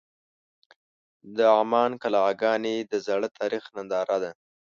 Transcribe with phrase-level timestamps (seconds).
[1.35, 4.31] د عمان قلعهګانې د زاړه تاریخ ننداره ده.